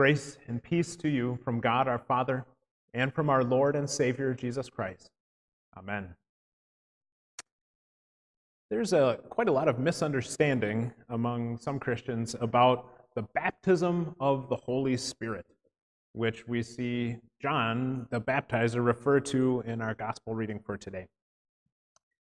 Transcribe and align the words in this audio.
Grace 0.00 0.38
and 0.48 0.62
peace 0.62 0.96
to 0.96 1.10
you 1.10 1.38
from 1.44 1.60
God 1.60 1.86
our 1.86 1.98
Father 1.98 2.46
and 2.94 3.12
from 3.12 3.28
our 3.28 3.44
Lord 3.44 3.76
and 3.76 3.86
Savior 3.86 4.32
Jesus 4.32 4.70
Christ. 4.70 5.10
Amen. 5.76 6.14
There's 8.70 8.94
a, 8.94 9.18
quite 9.28 9.50
a 9.50 9.52
lot 9.52 9.68
of 9.68 9.78
misunderstanding 9.78 10.90
among 11.10 11.58
some 11.58 11.78
Christians 11.78 12.34
about 12.40 13.10
the 13.14 13.24
baptism 13.34 14.16
of 14.20 14.48
the 14.48 14.56
Holy 14.56 14.96
Spirit, 14.96 15.44
which 16.14 16.48
we 16.48 16.62
see 16.62 17.18
John 17.42 18.06
the 18.10 18.22
baptizer 18.22 18.82
refer 18.82 19.20
to 19.20 19.62
in 19.66 19.82
our 19.82 19.92
gospel 19.92 20.34
reading 20.34 20.60
for 20.64 20.78
today. 20.78 21.08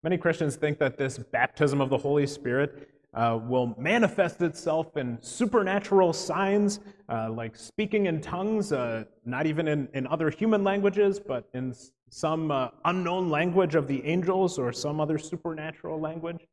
Many 0.03 0.17
Christians 0.17 0.57
think 0.57 0.77
that 0.79 0.97
this 0.97 1.17
baptism 1.17 1.79
of 1.79 1.89
the 1.89 1.99
Holy 1.99 2.27
Spirit 2.27 2.89
uh, 3.13 3.39
will 3.43 3.75
manifest 3.77 4.41
itself 4.41 4.95
in 4.95 5.17
supernatural 5.21 6.13
signs 6.13 6.79
uh, 7.09 7.29
like 7.29 7.55
speaking 7.55 8.05
in 8.05 8.21
tongues, 8.21 8.71
uh, 8.71 9.03
not 9.25 9.45
even 9.45 9.67
in, 9.67 9.87
in 9.93 10.07
other 10.07 10.29
human 10.29 10.63
languages, 10.63 11.19
but 11.19 11.49
in 11.53 11.75
some 12.09 12.51
uh, 12.51 12.69
unknown 12.85 13.29
language 13.29 13.75
of 13.75 13.87
the 13.87 14.03
angels 14.05 14.57
or 14.57 14.71
some 14.71 15.01
other 15.01 15.17
supernatural 15.17 15.99
language, 15.99 16.47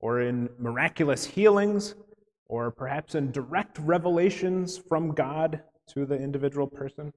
or 0.00 0.22
in 0.22 0.48
miraculous 0.58 1.24
healings, 1.24 1.94
or 2.46 2.70
perhaps 2.70 3.14
in 3.14 3.30
direct 3.30 3.78
revelations 3.78 4.76
from 4.76 5.12
God 5.12 5.62
to 5.88 6.04
the 6.04 6.16
individual 6.16 6.66
person. 6.66 7.12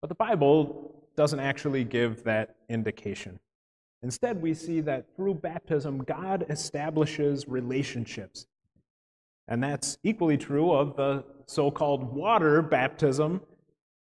But 0.00 0.08
the 0.08 0.16
Bible 0.16 1.04
doesn't 1.16 1.40
actually 1.40 1.84
give 1.84 2.24
that 2.24 2.56
indication. 2.68 3.38
Instead, 4.02 4.42
we 4.42 4.52
see 4.52 4.80
that 4.80 5.06
through 5.14 5.34
baptism, 5.34 5.98
God 5.98 6.44
establishes 6.48 7.46
relationships. 7.46 8.46
And 9.48 9.62
that's 9.62 9.98
equally 10.02 10.36
true 10.36 10.72
of 10.72 10.96
the 10.96 11.24
so 11.46 11.70
called 11.70 12.14
water 12.14 12.62
baptism 12.62 13.40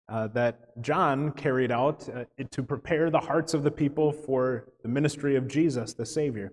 uh, 0.09 0.29
that 0.29 0.81
John 0.83 1.33
carried 1.33 1.71
out 1.71 2.09
uh, 2.09 2.25
to 2.51 2.63
prepare 2.63 3.11
the 3.11 3.21
hearts 3.21 3.55
of 3.55 3.63
the 3.63 3.71
people 3.71 4.13
for 4.13 4.69
the 4.83 4.89
ministry 4.89 5.37
of 5.37 5.49
Jesus, 5.49 5.95
the 5.95 6.07
Savior. 6.07 6.53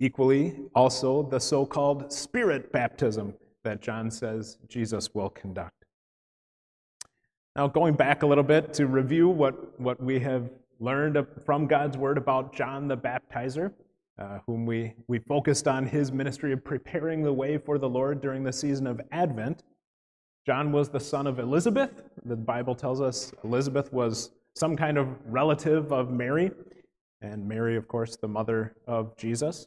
Equally, 0.00 0.56
also 0.74 1.22
the 1.22 1.38
so 1.38 1.66
called 1.66 2.12
spirit 2.12 2.72
baptism 2.72 3.34
that 3.64 3.82
John 3.82 4.10
says 4.10 4.58
Jesus 4.68 5.14
will 5.14 5.28
conduct. 5.28 5.84
Now, 7.56 7.66
going 7.68 7.94
back 7.94 8.22
a 8.22 8.26
little 8.26 8.44
bit 8.44 8.72
to 8.74 8.86
review 8.86 9.28
what, 9.28 9.78
what 9.78 10.02
we 10.02 10.20
have 10.20 10.48
learned 10.80 11.26
from 11.44 11.66
God's 11.66 11.96
word 11.96 12.16
about 12.16 12.54
John 12.54 12.88
the 12.88 12.96
Baptizer, 12.96 13.72
uh, 14.18 14.38
whom 14.46 14.64
we, 14.64 14.94
we 15.08 15.18
focused 15.18 15.68
on 15.68 15.86
his 15.86 16.10
ministry 16.10 16.52
of 16.52 16.64
preparing 16.64 17.22
the 17.22 17.32
way 17.32 17.58
for 17.58 17.78
the 17.78 17.88
Lord 17.88 18.20
during 18.22 18.42
the 18.42 18.52
season 18.52 18.86
of 18.86 19.00
Advent. 19.12 19.62
John 20.46 20.72
was 20.72 20.88
the 20.88 20.98
son 20.98 21.26
of 21.26 21.38
Elizabeth. 21.38 22.02
The 22.24 22.34
Bible 22.34 22.74
tells 22.74 23.02
us 23.02 23.32
Elizabeth 23.44 23.92
was 23.92 24.32
some 24.54 24.74
kind 24.74 24.96
of 24.96 25.08
relative 25.26 25.92
of 25.92 26.10
Mary, 26.10 26.50
and 27.20 27.46
Mary, 27.46 27.76
of 27.76 27.86
course, 27.86 28.16
the 28.16 28.28
mother 28.28 28.74
of 28.86 29.14
Jesus. 29.18 29.66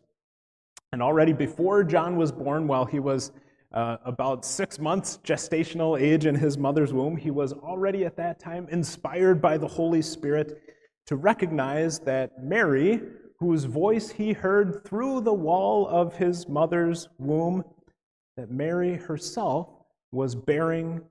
And 0.91 1.01
already 1.01 1.31
before 1.31 1.83
John 1.83 2.17
was 2.17 2.31
born, 2.31 2.67
while 2.67 2.85
he 2.85 2.99
was 2.99 3.31
uh, 3.71 3.97
about 4.03 4.45
six 4.45 4.79
months 4.79 5.19
gestational 5.23 5.99
age 5.99 6.25
in 6.25 6.35
his 6.35 6.57
mother's 6.57 6.91
womb, 6.91 7.17
he 7.17 7.31
was 7.31 7.53
already 7.53 8.03
at 8.03 8.17
that 8.17 8.39
time 8.39 8.67
inspired 8.69 9.41
by 9.41 9.57
the 9.57 9.67
Holy 9.67 10.01
Spirit 10.01 10.72
to 11.07 11.15
recognize 11.15 11.99
that 11.99 12.43
Mary, 12.43 13.01
whose 13.39 13.65
voice 13.65 14.09
he 14.09 14.33
heard 14.33 14.83
through 14.85 15.21
the 15.21 15.33
wall 15.33 15.87
of 15.87 16.15
his 16.15 16.47
mother's 16.47 17.09
womb, 17.17 17.63
that 18.37 18.49
Mary 18.49 18.95
herself 18.95 19.69
was 20.11 20.35
bearing 20.35 21.01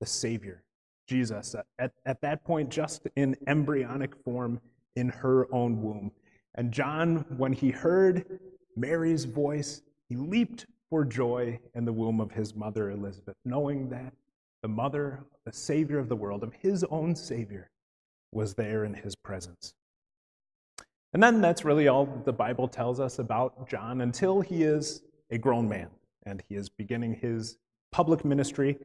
the 0.00 0.06
Savior, 0.06 0.64
Jesus, 1.08 1.54
at, 1.78 1.92
at 2.04 2.20
that 2.22 2.44
point 2.44 2.68
just 2.68 3.06
in 3.16 3.36
embryonic 3.46 4.14
form 4.24 4.60
in 4.96 5.08
her 5.08 5.52
own 5.54 5.80
womb. 5.80 6.10
And 6.56 6.72
John, 6.72 7.24
when 7.36 7.52
he 7.52 7.70
heard 7.70 8.40
Mary's 8.76 9.24
voice, 9.24 9.82
he 10.08 10.16
leaped 10.16 10.66
for 10.90 11.04
joy 11.04 11.58
in 11.74 11.84
the 11.84 11.92
womb 11.92 12.20
of 12.20 12.32
his 12.32 12.54
mother 12.54 12.90
Elizabeth, 12.90 13.36
knowing 13.44 13.88
that 13.90 14.12
the 14.62 14.68
mother, 14.68 15.24
the 15.46 15.52
Savior 15.52 15.98
of 15.98 16.08
the 16.08 16.16
world, 16.16 16.42
of 16.42 16.52
his 16.54 16.84
own 16.84 17.16
Savior, 17.16 17.70
was 18.32 18.54
there 18.54 18.84
in 18.84 18.94
his 18.94 19.14
presence. 19.14 19.74
And 21.12 21.22
then 21.22 21.40
that's 21.40 21.64
really 21.64 21.88
all 21.88 22.06
the 22.24 22.32
Bible 22.32 22.66
tells 22.66 22.98
us 22.98 23.18
about 23.18 23.68
John 23.68 24.00
until 24.00 24.40
he 24.40 24.62
is 24.62 25.02
a 25.30 25.38
grown 25.38 25.68
man 25.68 25.88
and 26.24 26.42
he 26.48 26.54
is 26.54 26.68
beginning 26.68 27.14
his 27.14 27.58
public 27.90 28.24
ministry 28.24 28.78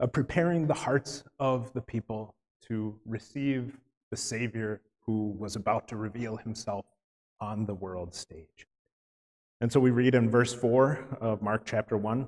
of 0.00 0.12
preparing 0.12 0.66
the 0.66 0.74
hearts 0.74 1.22
of 1.38 1.72
the 1.72 1.80
people 1.80 2.34
to 2.66 2.98
receive 3.06 3.78
the 4.10 4.16
Savior 4.16 4.80
who 5.06 5.34
was 5.38 5.56
about 5.56 5.86
to 5.88 5.96
reveal 5.96 6.36
himself 6.36 6.84
on 7.40 7.66
the 7.66 7.74
world 7.74 8.14
stage. 8.14 8.66
And 9.60 9.70
so 9.70 9.78
we 9.78 9.90
read 9.90 10.14
in 10.14 10.30
verse 10.30 10.54
4 10.54 11.18
of 11.20 11.42
Mark 11.42 11.62
chapter 11.64 11.96
1 11.96 12.26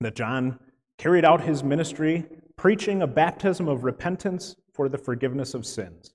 that 0.00 0.16
John 0.16 0.58
carried 0.96 1.24
out 1.24 1.42
his 1.42 1.62
ministry 1.62 2.24
preaching 2.56 3.02
a 3.02 3.06
baptism 3.06 3.68
of 3.68 3.84
repentance 3.84 4.56
for 4.78 4.88
the 4.88 4.96
forgiveness 4.96 5.54
of 5.54 5.66
sins. 5.66 6.14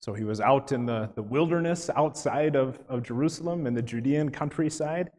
So 0.00 0.12
he 0.12 0.24
was 0.24 0.40
out 0.40 0.72
in 0.72 0.84
the, 0.84 1.12
the 1.14 1.22
wilderness 1.22 1.88
outside 1.94 2.56
of, 2.56 2.80
of 2.88 3.04
Jerusalem 3.04 3.68
in 3.68 3.74
the 3.74 3.82
Judean 3.82 4.30
countryside. 4.30 5.12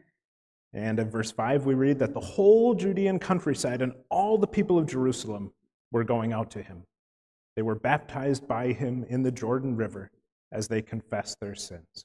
And 0.74 1.00
in 1.00 1.09
verse 1.09 1.31
5, 1.31 1.66
we 1.66 1.74
read 1.74 2.00
that 2.00 2.14
the 2.14 2.20
whole 2.20 2.74
Judean 2.74 3.18
countryside 3.18 3.81
and 3.81 3.94
all 4.09 4.38
the 4.38 4.46
people 4.46 4.78
of 4.78 4.88
Jerusalem 4.88 5.53
were 5.94 6.03
going 6.03 6.34
out 6.34 6.52
to 6.52 6.62
him. 6.62 6.84
They 7.56 7.62
were 7.62 7.75
baptized 7.75 8.46
by 8.46 8.74
him 8.74 9.06
in 9.08 9.24
the 9.24 9.31
Jordan 9.31 9.78
River 9.78 10.12
as 10.52 10.68
they 10.68 10.81
confessed 10.81 11.40
their 11.40 11.56
sins. 11.56 12.03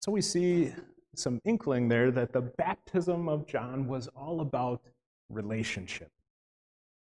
So 0.00 0.12
we 0.12 0.22
see 0.22 0.72
some 1.14 1.42
inkling 1.44 1.88
there 1.88 2.10
that 2.10 2.32
the 2.32 2.40
baptism 2.40 3.28
of 3.28 3.46
John 3.46 3.86
was 3.86 4.08
all 4.16 4.40
about 4.40 4.80
relationship. 5.28 6.08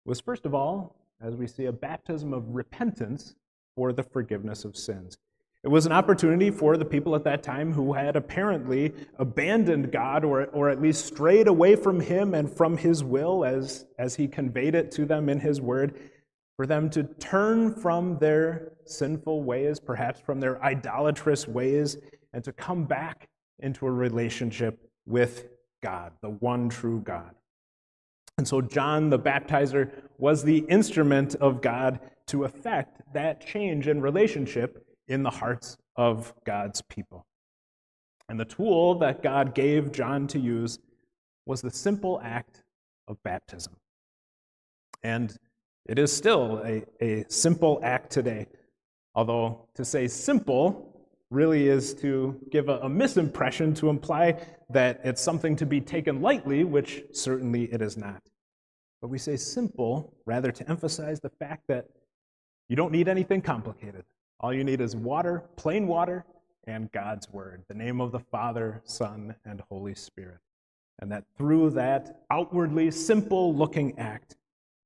It 0.04 0.08
was, 0.08 0.20
first 0.20 0.44
of 0.44 0.52
all, 0.52 0.96
as 1.20 1.34
we 1.34 1.46
see 1.46 1.66
a 1.66 1.72
baptism 1.72 2.32
of 2.32 2.54
repentance 2.54 3.34
for 3.74 3.92
the 3.92 4.02
forgiveness 4.02 4.64
of 4.64 4.76
sins. 4.76 5.18
It 5.62 5.68
was 5.68 5.84
an 5.84 5.92
opportunity 5.92 6.50
for 6.50 6.76
the 6.76 6.84
people 6.84 7.16
at 7.16 7.24
that 7.24 7.42
time 7.42 7.72
who 7.72 7.92
had 7.92 8.14
apparently 8.14 8.92
abandoned 9.18 9.90
God 9.90 10.24
or, 10.24 10.44
or 10.46 10.70
at 10.70 10.80
least 10.80 11.06
strayed 11.06 11.48
away 11.48 11.74
from 11.74 11.98
Him 11.98 12.34
and 12.34 12.48
from 12.50 12.76
His 12.76 13.02
will 13.02 13.44
as, 13.44 13.86
as 13.98 14.14
He 14.14 14.28
conveyed 14.28 14.74
it 14.74 14.92
to 14.92 15.04
them 15.04 15.28
in 15.28 15.40
His 15.40 15.60
Word, 15.60 15.98
for 16.56 16.66
them 16.66 16.88
to 16.90 17.02
turn 17.02 17.74
from 17.74 18.18
their 18.18 18.72
sinful 18.84 19.42
ways, 19.42 19.80
perhaps 19.80 20.20
from 20.20 20.38
their 20.38 20.62
idolatrous 20.62 21.48
ways, 21.48 21.98
and 22.32 22.44
to 22.44 22.52
come 22.52 22.84
back 22.84 23.28
into 23.58 23.86
a 23.86 23.90
relationship 23.90 24.88
with 25.06 25.48
God, 25.82 26.12
the 26.20 26.30
one 26.30 26.68
true 26.68 27.00
God. 27.00 27.35
And 28.38 28.46
so 28.46 28.60
John 28.60 29.10
the 29.10 29.18
baptizer 29.18 29.90
was 30.18 30.42
the 30.42 30.58
instrument 30.68 31.34
of 31.36 31.60
God 31.62 32.00
to 32.28 32.44
effect 32.44 33.00
that 33.12 33.46
change 33.46 33.88
in 33.88 34.00
relationship 34.00 34.84
in 35.08 35.22
the 35.22 35.30
hearts 35.30 35.76
of 35.96 36.34
God's 36.44 36.82
people. 36.82 37.24
And 38.28 38.38
the 38.38 38.44
tool 38.44 38.98
that 38.98 39.22
God 39.22 39.54
gave 39.54 39.92
John 39.92 40.26
to 40.28 40.38
use 40.38 40.78
was 41.46 41.62
the 41.62 41.70
simple 41.70 42.20
act 42.22 42.62
of 43.06 43.22
baptism. 43.22 43.76
And 45.02 45.36
it 45.86 45.98
is 45.98 46.12
still 46.12 46.60
a, 46.64 46.84
a 47.00 47.24
simple 47.28 47.78
act 47.82 48.10
today. 48.10 48.48
Although 49.14 49.68
to 49.76 49.84
say 49.84 50.08
simple 50.08 50.95
really 51.36 51.68
is 51.68 51.92
to 51.92 52.40
give 52.50 52.70
a, 52.70 52.78
a 52.78 52.88
misimpression 52.88 53.76
to 53.76 53.90
imply 53.90 54.42
that 54.70 55.00
it's 55.04 55.20
something 55.20 55.54
to 55.54 55.66
be 55.66 55.80
taken 55.82 56.22
lightly, 56.22 56.64
which 56.64 57.04
certainly 57.12 57.64
it 57.64 57.82
is 57.82 57.96
not. 57.98 58.22
But 59.02 59.08
we 59.08 59.18
say 59.18 59.36
simple 59.36 60.14
rather 60.24 60.50
to 60.50 60.68
emphasize 60.68 61.20
the 61.20 61.28
fact 61.28 61.64
that 61.68 61.86
you 62.68 62.74
don't 62.74 62.90
need 62.90 63.06
anything 63.06 63.42
complicated. 63.42 64.04
All 64.40 64.52
you 64.52 64.64
need 64.64 64.80
is 64.80 64.96
water, 64.96 65.44
plain 65.56 65.86
water, 65.86 66.24
and 66.66 66.90
God's 66.90 67.30
Word, 67.30 67.62
the 67.68 67.74
name 67.74 68.00
of 68.00 68.12
the 68.12 68.18
Father, 68.18 68.80
Son, 68.84 69.34
and 69.44 69.62
Holy 69.68 69.94
Spirit. 69.94 70.38
And 71.00 71.12
that 71.12 71.24
through 71.36 71.70
that 71.70 72.22
outwardly 72.30 72.90
simple 72.90 73.54
looking 73.54 73.98
act, 73.98 74.36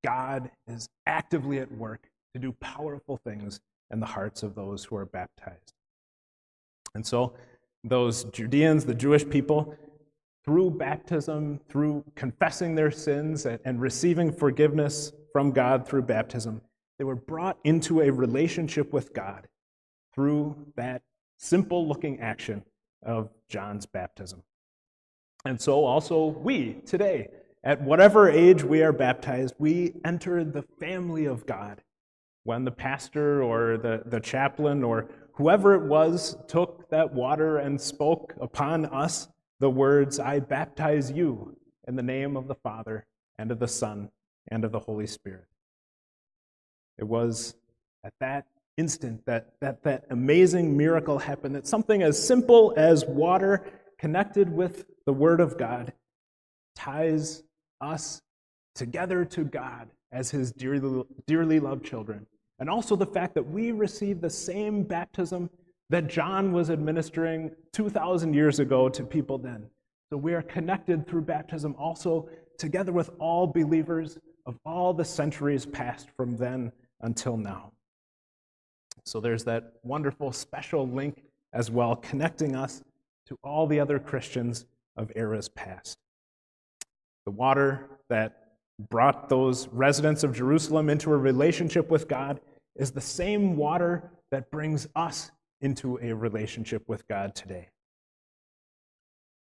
God 0.05 0.51
is 0.67 0.89
actively 1.07 1.61
at 1.61 1.71
work 1.71 2.11
to 2.35 2.41
do 2.41 2.53
powerful 2.61 3.17
things 3.17 3.61
in 3.93 4.01
the 4.01 4.07
hearts 4.07 4.43
of 4.43 4.57
those 4.57 4.85
who 4.85 4.97
are 4.97 5.07
baptized. 5.07 5.75
And 6.95 7.07
so, 7.07 7.35
those 7.85 8.25
Judeans, 8.25 8.85
the 8.85 8.95
Jewish 8.95 9.29
people, 9.29 9.75
through 10.45 10.71
baptism, 10.73 11.61
through 11.69 12.05
confessing 12.15 12.75
their 12.75 12.91
sins 12.91 13.47
and, 13.47 13.81
receiving 13.81 14.33
forgiveness 14.33 15.13
from 15.33 15.53
God 15.53 15.87
through 15.87 16.03
baptism, 16.03 16.61
they 16.99 17.05
were 17.05 17.17
brought 17.17 17.59
into 17.65 18.01
a 18.01 18.11
relationship 18.11 18.93
with 18.93 19.15
God 19.15 19.49
through 20.15 20.57
that 20.77 21.03
simple 21.39 21.87
looking 21.87 22.21
action 22.21 22.63
of 23.03 23.31
John's 23.49 23.87
baptism. 23.87 24.43
And 25.45 25.61
so, 25.61 25.85
also, 25.85 26.27
we 26.27 26.83
today 26.85 27.29
at 27.63 27.83
whatever 27.83 28.29
age 28.29 28.65
we 28.65 28.83
are 28.83 28.93
baptized, 28.93 29.55
we 29.59 29.95
enter 30.05 30.45
the 30.45 30.63
family 30.79 31.27
of 31.27 31.47
God. 31.47 31.83
When 32.45 32.65
the 32.65 32.71
pastor 32.71 33.43
or 33.43 33.77
the, 33.77 34.03
the 34.07 34.21
chaplain 34.21 34.83
or 34.83 35.09
whoever 35.41 35.75
it 35.75 35.83
was 35.83 36.37
took 36.49 36.91
that 36.91 37.15
water 37.15 37.57
and 37.57 37.81
spoke 37.81 38.35
upon 38.43 38.85
us 38.85 39.27
the 39.59 39.71
words, 39.71 40.21
I 40.21 40.39
baptize 40.39 41.11
you 41.11 41.57
in 41.89 41.97
the 41.97 42.03
name 42.03 42.37
of 42.37 42.47
the 42.47 42.57
Father 42.57 43.07
and 43.39 43.51
of 43.51 43.59
the 43.59 43.67
Son 43.67 44.11
and 44.49 44.67
of 44.67 44.73
the 44.73 44.79
Holy 44.79 45.07
Spirit. 45.07 45.47
It 46.99 47.05
was 47.05 47.55
at 48.05 48.13
that 48.21 48.49
instant 48.77 49.25
that 49.25 49.55
that, 49.63 49.83
that 49.85 50.05
amazing 50.11 50.77
miracle 50.77 51.19
happened, 51.19 51.55
that 51.55 51.67
something 51.67 52.03
as 52.03 52.23
simple 52.23 52.75
as 52.77 53.07
water 53.07 53.65
connected 53.99 54.53
with 54.53 54.85
the 55.07 55.13
Word 55.15 55.41
of 55.41 55.57
God 55.57 55.95
ties 56.77 57.43
us 57.81 58.21
together 58.75 59.25
to 59.25 59.45
God 59.45 59.89
as 60.13 60.31
His 60.31 60.53
dearly, 60.53 61.05
dearly 61.27 61.61
loved 61.61 61.87
children. 61.87 62.27
And 62.61 62.69
also 62.69 62.95
the 62.95 63.07
fact 63.07 63.35
that 63.35 63.43
we 63.43 63.73
receive 63.73 64.21
the 64.21 64.31
same 64.31 64.83
baptism 64.83 65.51
that 65.89 66.07
John 66.07 66.53
was 66.53 66.71
administering 66.71 67.51
2,000 67.73 68.35
years 68.35 68.61
ago 68.61 68.89
to 68.91 69.03
people 69.03 69.39
then. 69.39 69.67
So 70.11 70.17
we 70.17 70.35
are 70.35 70.43
connected 70.43 71.07
through 71.07 71.23
baptism 71.23 71.75
also 71.79 72.29
together 72.59 72.93
with 72.93 73.11
all 73.19 73.47
believers 73.47 74.19
of 74.47 74.59
all 74.65 74.93
the 74.93 75.05
centuries 75.05 75.65
past 75.65 76.09
from 76.17 76.37
then 76.37 76.71
until 77.01 77.37
now. 77.37 77.73
So 79.05 79.21
there's 79.21 79.45
that 79.45 79.73
wonderful 79.83 80.31
special 80.31 80.87
link 80.87 81.23
as 81.53 81.71
well, 81.71 81.97
connecting 81.97 82.55
us 82.55 82.83
to 83.27 83.39
all 83.43 83.67
the 83.67 83.81
other 83.81 83.99
Christians 83.99 84.67
of 84.97 85.11
eras 85.17 85.49
past. 85.49 85.99
The 87.25 87.33
water 87.33 87.89
that 88.09 88.37
brought 88.91 89.29
those 89.29 89.69
residents 89.69 90.25
of 90.25 90.35
Jerusalem 90.35 90.89
into 90.89 91.13
a 91.13 91.17
relationship 91.17 91.91
with 91.91 92.09
God 92.09 92.41
is 92.77 92.91
the 92.93 93.01
same 93.01 93.57
water 93.57 94.11
that 94.31 94.51
brings 94.51 94.89
us 94.95 95.31
into 95.61 95.99
a 96.03 96.13
relationship 96.13 96.83
with 96.89 97.07
God 97.09 97.35
today. 97.35 97.69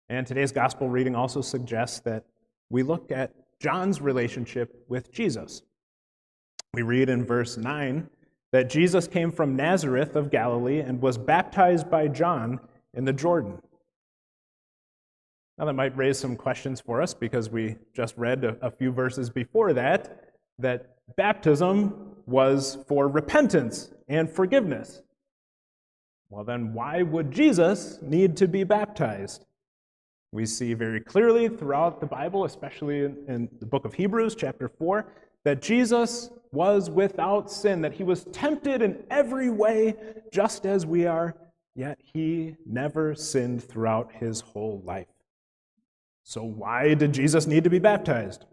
And 0.09 0.27
today's 0.27 0.53
gospel 0.53 0.89
reading 0.89 1.15
also 1.15 1.41
suggests 1.41 2.01
that 2.01 2.25
we 2.71 2.83
look 2.83 3.13
at 3.13 3.33
John's 3.61 4.01
relationship 4.01 4.85
with 4.89 5.13
Jesus. 5.13 5.63
We 6.75 6.83
read 6.83 7.09
in 7.09 7.25
verse 7.25 7.57
9 7.57 8.09
that 8.51 8.69
Jesus 8.69 9.07
came 9.07 9.31
from 9.31 9.57
Nazareth 9.57 10.17
of 10.17 10.31
Galilee 10.31 10.81
and 10.81 11.01
was 11.01 11.17
baptized 11.17 11.91
by 11.91 12.09
John 12.09 12.61
in 12.95 13.05
the 13.05 13.13
Jordan. 13.13 13.59
Now, 15.59 15.67
that 15.67 15.75
might 15.75 15.97
raise 15.97 16.19
some 16.19 16.37
questions 16.37 16.81
for 16.81 17.01
us 17.01 17.15
because 17.15 17.51
we 17.51 17.77
just 17.95 18.17
read 18.17 18.45
a, 18.45 18.57
a 18.63 18.71
few 18.71 18.91
verses 18.91 19.31
before 19.31 19.73
that 19.75 20.33
that 20.59 20.97
baptism 21.17 22.12
was 22.27 22.79
for 22.87 23.09
repentance 23.09 23.91
and 24.09 24.31
forgiveness. 24.31 25.03
Well, 26.31 26.45
then, 26.45 26.73
why 26.73 27.03
would 27.03 27.31
Jesus 27.31 27.99
need 28.01 28.37
to 28.39 28.49
be 28.49 28.65
baptized? 28.65 29.45
We 30.33 30.47
see 30.47 30.73
very 30.73 31.01
clearly 31.01 31.49
throughout 31.49 32.01
the 32.01 32.07
Bible, 32.07 32.47
especially 32.47 33.05
in, 33.05 33.19
in, 33.29 33.49
the 33.61 33.67
book 33.67 33.85
of 33.85 33.93
Hebrews, 33.93 34.35
chapter 34.35 34.69
4, 34.69 35.07
that 35.45 35.61
Jesus 35.61 36.31
was 36.51 36.89
without 36.89 37.51
sin, 37.51 37.83
that 37.83 37.93
he 37.93 38.03
was 38.03 38.25
tempted 38.33 38.81
in 38.81 39.05
every 39.11 39.51
way, 39.51 39.95
just 40.33 40.65
as 40.65 40.87
we 40.87 41.05
are, 41.05 41.35
yet 41.75 41.99
he 42.03 42.57
never 42.65 43.15
sinned 43.15 43.63
throughout 43.63 44.11
his 44.13 44.41
whole 44.41 44.83
life. 44.87 45.09
So, 46.23 46.43
why 46.43 46.95
did 46.95 47.13
Jesus 47.13 47.47
need 47.47 47.65
to 47.65 47.71
be 47.71 47.79
baptized? 47.79 48.47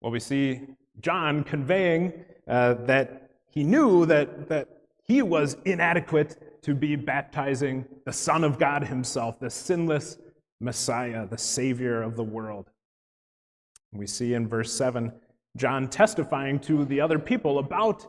Well, 0.00 0.10
we 0.10 0.20
see 0.20 0.62
John 1.00 1.44
conveying 1.44 2.12
uh, 2.48 2.74
that 2.84 3.30
he 3.50 3.64
knew 3.64 4.06
that, 4.06 4.48
that 4.48 4.68
he 5.02 5.22
was 5.22 5.56
inadequate 5.64 6.62
to 6.62 6.74
be 6.74 6.96
baptizing 6.96 7.84
the 8.04 8.12
Son 8.12 8.44
of 8.44 8.58
God 8.58 8.84
himself, 8.84 9.38
the 9.38 9.50
sinless 9.50 10.18
Messiah, 10.60 11.26
the 11.26 11.38
Savior 11.38 12.02
of 12.02 12.16
the 12.16 12.24
world. 12.24 12.70
We 13.92 14.06
see 14.06 14.34
in 14.34 14.48
verse 14.48 14.72
7 14.72 15.12
John 15.56 15.88
testifying 15.88 16.60
to 16.60 16.84
the 16.84 17.00
other 17.00 17.18
people 17.18 17.58
about 17.58 18.06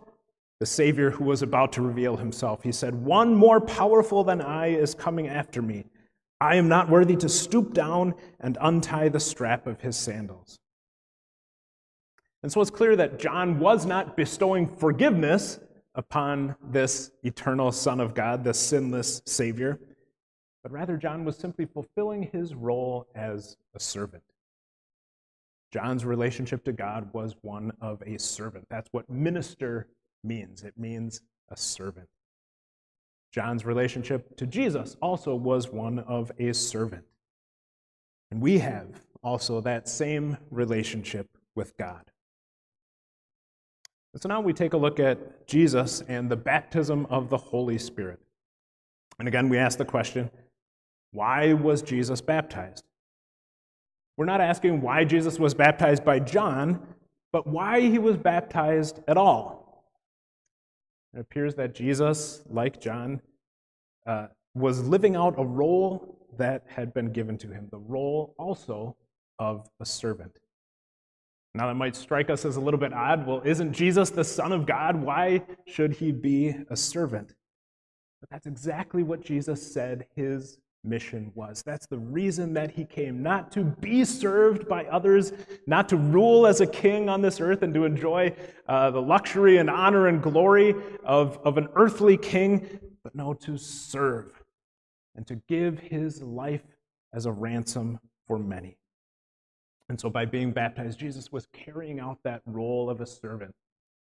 the 0.59 0.65
Savior 0.65 1.11
who 1.11 1.23
was 1.23 1.41
about 1.41 1.71
to 1.73 1.81
reveal 1.81 2.17
himself. 2.17 2.63
He 2.63 2.71
said, 2.71 2.93
One 2.95 3.33
more 3.33 3.61
powerful 3.61 4.23
than 4.23 4.41
I 4.41 4.67
is 4.67 4.93
coming 4.93 5.27
after 5.27 5.61
me. 5.61 5.85
I 6.41 6.55
am 6.55 6.67
not 6.67 6.89
worthy 6.89 7.15
to 7.17 7.29
stoop 7.29 7.73
down 7.73 8.15
and 8.39 8.57
untie 8.59 9.09
the 9.09 9.19
strap 9.19 9.65
of 9.65 9.81
his 9.81 9.95
sandals. 9.95 10.59
And 12.43 12.51
so 12.51 12.61
it's 12.61 12.69
clear 12.69 12.95
that 12.95 13.19
John 13.19 13.59
was 13.59 13.85
not 13.85 14.15
bestowing 14.15 14.67
forgiveness 14.67 15.59
upon 15.95 16.55
this 16.69 17.11
eternal 17.23 17.71
Son 17.71 17.99
of 17.99 18.13
God, 18.13 18.43
the 18.43 18.53
sinless 18.53 19.21
Savior, 19.25 19.79
but 20.61 20.71
rather 20.71 20.97
John 20.97 21.25
was 21.25 21.37
simply 21.37 21.65
fulfilling 21.65 22.29
his 22.31 22.53
role 22.53 23.07
as 23.15 23.57
a 23.73 23.79
servant. 23.79 24.23
John's 25.71 26.05
relationship 26.05 26.63
to 26.65 26.71
God 26.71 27.09
was 27.13 27.35
one 27.41 27.71
of 27.81 28.01
a 28.05 28.17
servant. 28.19 28.65
That's 28.69 28.87
what 28.91 29.09
minister 29.09 29.87
means. 30.23 30.63
It 30.63 30.77
means 30.77 31.21
a 31.49 31.57
servant. 31.57 32.07
John's 33.33 33.65
relationship 33.65 34.37
to 34.37 34.47
Jesus 34.47 34.95
also 35.01 35.35
was 35.35 35.69
one 35.69 35.99
of 35.99 36.31
a 36.39 36.53
servant. 36.53 37.05
And 38.31 38.41
we 38.41 38.59
have 38.59 39.03
also 39.23 39.61
that 39.61 39.89
same 39.89 40.37
relationship 40.51 41.27
with 41.55 41.75
God. 41.77 42.11
So 44.19 44.29
now 44.29 44.41
we 44.41 44.53
take 44.53 44.73
a 44.73 44.77
look 44.77 44.99
at 44.99 45.45
Jesus 45.47 46.01
and 46.07 46.29
the 46.29 46.35
baptism 46.35 47.05
of 47.09 47.29
the 47.29 47.37
Holy 47.37 47.77
Spirit. 47.77 48.19
And 49.19 49.27
again, 49.27 49.47
we 49.49 49.57
ask 49.57 49.77
the 49.77 49.85
question 49.85 50.29
why 51.11 51.53
was 51.53 51.81
Jesus 51.81 52.21
baptized? 52.21 52.83
We're 54.17 54.25
not 54.25 54.41
asking 54.41 54.81
why 54.81 55.03
Jesus 55.03 55.39
was 55.39 55.53
baptized 55.53 56.03
by 56.03 56.19
John, 56.19 56.81
but 57.31 57.45
why 57.45 57.81
he 57.81 57.99
was 57.99 58.17
baptized 58.17 58.99
at 59.07 59.17
all. 59.17 59.85
It 61.13 61.19
appears 61.19 61.55
that 61.55 61.75
Jesus, 61.75 62.41
like 62.49 62.81
John, 62.81 63.21
uh, 64.05 64.27
was 64.55 64.87
living 64.87 65.15
out 65.15 65.35
a 65.37 65.45
role 65.45 66.17
that 66.37 66.63
had 66.67 66.93
been 66.93 67.11
given 67.11 67.37
to 67.39 67.47
him, 67.47 67.67
the 67.71 67.79
role 67.79 68.33
also 68.37 68.95
of 69.39 69.69
a 69.79 69.85
servant. 69.85 70.39
Now, 71.57 71.65
that 71.65 71.73
might 71.73 71.95
strike 71.95 72.29
us 72.29 72.45
as 72.45 72.57
a 72.57 72.61
little 72.61 72.79
bit 72.79 72.93
odd. 72.93 73.25
Well, 73.25 73.41
isn't 73.43 73.73
Jesus 73.73 74.11
the 74.11 74.23
Son 74.23 74.51
of 74.51 74.67
God? 74.67 74.95
Why 74.95 75.41
should 75.65 75.91
he 75.91 76.11
be 76.11 76.53
a 76.69 76.75
servant? 76.75 77.33
But 78.21 78.29
that's 78.29 78.45
exactly 78.45 79.01
what 79.01 79.25
Jesus 79.25 79.73
said 79.73 80.05
his 80.15 80.59
mission 80.83 81.31
was. 81.33 81.63
That's 81.65 81.87
the 81.87 81.97
reason 81.97 82.53
that 82.53 82.69
he 82.69 82.85
came, 82.85 83.23
not 83.23 83.51
to 83.53 83.63
be 83.63 84.05
served 84.05 84.67
by 84.67 84.85
others, 84.85 85.33
not 85.65 85.89
to 85.89 85.97
rule 85.97 86.45
as 86.45 86.61
a 86.61 86.67
king 86.67 87.09
on 87.09 87.23
this 87.23 87.41
earth 87.41 87.63
and 87.63 87.73
to 87.73 87.85
enjoy 87.85 88.35
uh, 88.67 88.91
the 88.91 89.01
luxury 89.01 89.57
and 89.57 89.67
honor 89.67 90.09
and 90.09 90.21
glory 90.21 90.75
of, 91.03 91.39
of 91.43 91.57
an 91.57 91.69
earthly 91.73 92.17
king, 92.17 92.79
but 93.03 93.15
no, 93.15 93.33
to 93.33 93.57
serve 93.57 94.43
and 95.15 95.25
to 95.25 95.41
give 95.47 95.79
his 95.79 96.21
life 96.21 96.61
as 97.13 97.25
a 97.25 97.31
ransom 97.31 97.99
for 98.27 98.37
many. 98.37 98.77
And 99.89 99.99
so, 99.99 100.09
by 100.09 100.25
being 100.25 100.51
baptized, 100.51 100.99
Jesus 100.99 101.31
was 101.31 101.47
carrying 101.53 101.99
out 101.99 102.19
that 102.23 102.41
role 102.45 102.89
of 102.89 102.99
a 102.99 103.05
servant. 103.05 103.55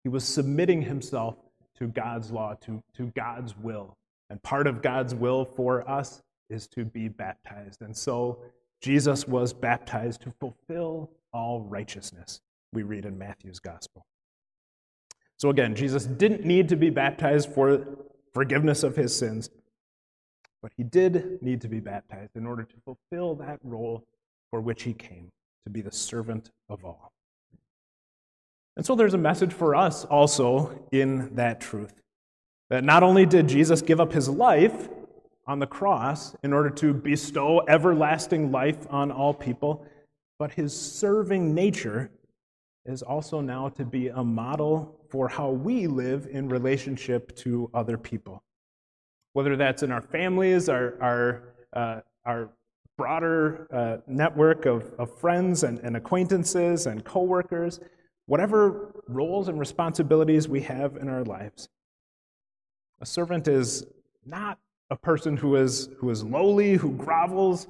He 0.02 0.08
was 0.08 0.24
submitting 0.24 0.82
himself 0.82 1.36
to 1.78 1.88
God's 1.88 2.30
law, 2.30 2.54
to, 2.62 2.82
to 2.94 3.06
God's 3.08 3.56
will. 3.56 3.96
And 4.30 4.42
part 4.42 4.66
of 4.66 4.80
God's 4.80 5.14
will 5.14 5.44
for 5.44 5.88
us 5.88 6.22
is 6.48 6.66
to 6.68 6.84
be 6.84 7.08
baptized. 7.08 7.82
And 7.82 7.94
so, 7.94 8.38
Jesus 8.80 9.28
was 9.28 9.52
baptized 9.52 10.22
to 10.22 10.32
fulfill 10.40 11.10
all 11.32 11.60
righteousness, 11.60 12.40
we 12.72 12.82
read 12.82 13.04
in 13.04 13.18
Matthew's 13.18 13.58
gospel. 13.58 14.06
So, 15.36 15.50
again, 15.50 15.74
Jesus 15.74 16.06
didn't 16.06 16.46
need 16.46 16.70
to 16.70 16.76
be 16.76 16.88
baptized 16.88 17.52
for 17.52 17.86
forgiveness 18.32 18.82
of 18.82 18.96
his 18.96 19.14
sins, 19.14 19.50
but 20.62 20.72
he 20.74 20.84
did 20.84 21.42
need 21.42 21.60
to 21.60 21.68
be 21.68 21.80
baptized 21.80 22.34
in 22.34 22.46
order 22.46 22.62
to 22.62 22.74
fulfill 22.82 23.34
that 23.34 23.58
role 23.62 24.06
for 24.50 24.62
which 24.62 24.84
he 24.84 24.94
came 24.94 25.30
to 25.66 25.70
be 25.70 25.80
the 25.80 25.90
servant 25.90 26.50
of 26.68 26.84
all. 26.84 27.12
And 28.76 28.86
so 28.86 28.94
there's 28.94 29.14
a 29.14 29.18
message 29.18 29.52
for 29.52 29.74
us 29.74 30.04
also 30.04 30.86
in 30.92 31.34
that 31.34 31.60
truth 31.60 32.02
that 32.70 32.84
not 32.84 33.02
only 33.02 33.26
did 33.26 33.48
Jesus 33.48 33.82
give 33.82 34.00
up 34.00 34.12
his 34.12 34.28
life 34.28 34.88
on 35.44 35.58
the 35.58 35.66
cross 35.66 36.36
in 36.44 36.52
order 36.52 36.70
to 36.70 36.94
bestow 36.94 37.64
everlasting 37.66 38.52
life 38.52 38.86
on 38.90 39.10
all 39.10 39.34
people, 39.34 39.84
but 40.38 40.52
his 40.52 40.72
serving 40.78 41.52
nature 41.52 42.10
is 42.84 43.02
also 43.02 43.40
now 43.40 43.68
to 43.70 43.84
be 43.84 44.08
a 44.08 44.22
model 44.22 45.00
for 45.10 45.28
how 45.28 45.50
we 45.50 45.88
live 45.88 46.28
in 46.30 46.48
relationship 46.48 47.34
to 47.36 47.68
other 47.74 47.98
people. 47.98 48.40
Whether 49.32 49.56
that's 49.56 49.82
in 49.82 49.90
our 49.90 50.02
families, 50.02 50.68
our, 50.68 50.94
our, 51.00 51.42
uh, 51.72 52.00
our 52.24 52.50
broader 52.96 53.66
uh, 53.72 53.98
network 54.06 54.66
of, 54.66 54.92
of 54.98 55.18
friends 55.18 55.62
and, 55.62 55.78
and 55.80 55.96
acquaintances 55.96 56.86
and 56.86 57.04
coworkers, 57.04 57.80
whatever 58.26 59.02
roles 59.08 59.48
and 59.48 59.58
responsibilities 59.58 60.48
we 60.48 60.62
have 60.62 60.96
in 60.96 61.08
our 61.08 61.24
lives. 61.24 61.68
A 63.00 63.06
servant 63.06 63.48
is 63.48 63.86
not 64.24 64.58
a 64.90 64.96
person 64.96 65.36
who 65.36 65.56
is, 65.56 65.88
who 65.98 66.10
is 66.10 66.24
lowly, 66.24 66.74
who 66.74 66.92
grovels, 66.92 67.66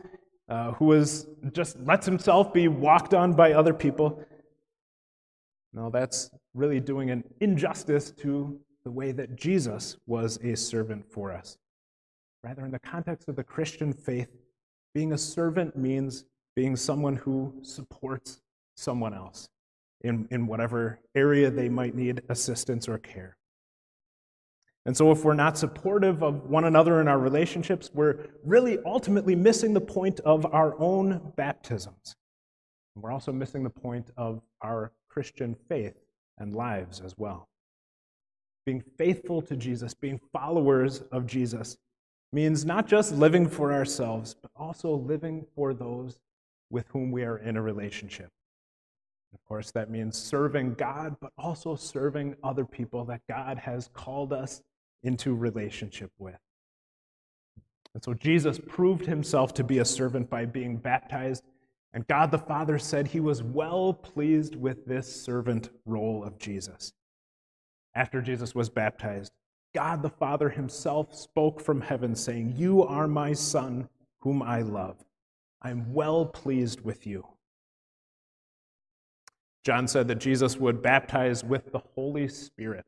uh, 0.49 0.73
who 0.73 0.93
is, 0.93 1.27
just 1.53 1.79
lets 1.81 2.07
himself 2.07 2.53
be 2.53 2.69
walked 2.69 3.15
on 3.15 3.33
by 3.33 3.53
other 3.53 3.75
people. 3.75 4.25
No, 5.73 5.91
that's 5.91 6.31
really 6.55 6.81
doing 6.81 7.11
an 7.11 7.25
injustice 7.41 8.13
to 8.13 8.59
the 8.85 8.91
way 8.91 9.13
that 9.13 9.35
Jesus 9.37 9.97
was 10.07 10.39
a 10.45 10.57
servant 10.57 11.05
for 11.11 11.33
us. 11.33 11.59
Rather, 12.45 12.65
in 12.65 12.71
the 12.71 12.79
context 12.79 13.29
of 13.29 13.35
the 13.35 13.43
Christian 13.43 13.93
faith, 13.93 14.29
being 14.97 15.13
a 15.13 15.19
servant 15.19 15.77
means 15.77 16.25
being 16.55 16.75
someone 16.75 17.17
who 17.17 17.53
supports 17.61 18.41
someone 18.79 19.13
else 19.13 19.51
in, 20.01 20.27
in 20.31 20.47
whatever 20.47 20.99
area 21.15 21.51
they 21.51 21.69
might 21.69 21.95
need 21.95 22.23
assistance 22.31 22.89
or 22.89 22.97
care. 22.97 23.37
And 24.87 24.97
so, 24.97 25.11
if 25.11 25.23
we're 25.23 25.35
not 25.35 25.59
supportive 25.59 26.23
of 26.23 26.49
one 26.49 26.65
another 26.65 26.99
in 27.03 27.09
our 27.09 27.19
relationships, 27.19 27.91
we're 27.93 28.29
really 28.43 28.79
ultimately 28.87 29.35
missing 29.37 29.75
the 29.75 29.83
point 29.83 30.21
of 30.21 30.47
our 30.47 30.75
own 30.81 31.21
baptisms. 31.37 32.17
And 32.95 33.05
we're 33.05 33.13
also 33.13 33.33
missing 33.33 33.65
the 33.65 33.69
point 33.69 34.11
of 34.17 34.41
our 34.63 34.93
Christian 35.11 35.55
faith 35.69 35.99
and 36.39 36.55
lives 36.55 37.03
as 37.05 37.19
well. 37.19 37.51
Being 38.65 38.83
faithful 38.97 39.43
to 39.43 39.57
Jesus, 39.57 39.93
being 39.93 40.19
followers 40.33 41.03
of 41.13 41.27
Jesus, 41.27 41.77
means 42.37 42.67
not 42.67 42.87
just 42.87 43.13
living 43.13 43.49
for 43.49 43.73
ourselves, 43.73 44.37
but 44.43 44.51
also 44.55 44.95
living 44.95 45.47
for 45.55 45.73
those 45.73 46.19
with 46.69 46.87
whom 46.89 47.11
we 47.11 47.25
are 47.25 47.39
in 47.39 47.57
a 47.57 47.63
relationship. 47.63 48.31
Of 49.33 49.43
course, 49.49 49.71
that 49.71 49.89
means 49.89 50.19
serving 50.19 50.75
God, 50.75 51.17
but 51.19 51.33
also 51.39 51.77
serving 51.77 52.37
other 52.45 52.67
people 52.67 53.07
that 53.07 53.23
God 53.27 53.57
has 53.57 53.89
called 53.95 54.35
us 54.35 54.61
into 55.03 55.35
relationship 55.35 56.11
with. 56.19 56.39
And 57.95 58.05
so 58.05 58.13
Jesus 58.13 58.61
proved 58.69 59.07
himself 59.07 59.55
to 59.55 59.65
be 59.65 59.79
a 59.79 59.85
servant 59.87 60.29
by 60.29 60.45
being 60.45 60.77
baptized, 60.77 61.43
and 61.95 62.07
God 62.07 62.31
the 62.31 62.39
Father 62.39 62.79
said 62.79 63.07
he 63.07 63.21
was 63.21 63.43
well 63.43 63.95
pleased 63.95 64.57
with 64.57 64.85
this 64.85 65.11
servant 65.11 65.71
role 65.87 66.23
of 66.23 66.39
Jesus. 66.39 66.93
After 67.95 68.21
Jesus 68.21 68.55
was 68.55 68.69
baptized, 68.69 69.33
God 69.77 70.01
the 70.01 70.09
Father 70.09 70.49
himself 70.49 71.15
spoke 71.15 71.61
from 71.61 71.83
heaven, 71.83 72.15
saying, 72.15 72.55
You 72.57 72.83
are 72.83 73.07
my 73.07 73.35
Son, 73.35 73.91
whom 74.21 74.43
I 74.43 74.63
love. 74.63 74.97
I 75.61 75.69
am 75.69 75.93
well 75.93 76.25
pleased 76.25 76.81
with 76.81 77.07
you. 77.07 77.27
John 79.67 79.87
said 79.87 80.09
that 80.09 80.15
Jesus 80.15 80.57
would 80.57 80.81
baptize 80.81 81.45
with 81.45 81.73
the 81.73 81.83
Holy 81.95 82.27
Spirit. 82.27 82.87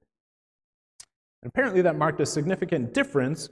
And 1.43 1.51
apparently, 1.51 1.83
that 1.83 1.99
marked 1.99 2.23
a 2.23 2.27
significant 2.27 2.95
difference 2.95 3.51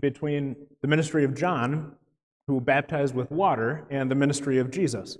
between 0.00 0.56
the 0.82 0.88
ministry 0.88 1.22
of 1.22 1.36
John, 1.36 1.94
who 2.48 2.60
baptized 2.60 3.14
with 3.14 3.30
water, 3.30 3.86
and 3.90 4.10
the 4.10 4.16
ministry 4.16 4.58
of 4.58 4.72
Jesus. 4.72 5.16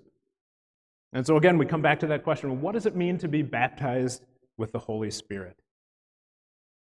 And 1.13 1.25
so, 1.25 1.37
again, 1.37 1.59
we 1.59 1.65
come 1.65 1.81
back 1.81 2.01
to 2.01 2.09
that 2.09 2.25
question 2.25 2.61
what 2.61 2.73
does 2.73 2.87
it 2.87 2.97
mean 2.97 3.19
to 3.19 3.29
be 3.29 3.43
baptized 3.43 4.25
with 4.57 4.73
the 4.73 4.81
Holy 4.81 5.13
Spirit? 5.13 5.57